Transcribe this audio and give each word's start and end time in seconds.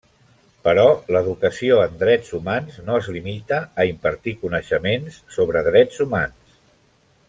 Però 0.67 0.85
l'educació 1.15 1.77
en 1.83 1.93
drets 1.99 2.33
humans 2.39 2.81
no 2.89 2.97
es 3.03 3.11
limita 3.19 3.61
a 3.83 3.87
impartir 3.93 4.37
coneixements 4.47 5.23
sobre 5.39 5.67
drets 5.73 6.07
humans. 6.09 6.55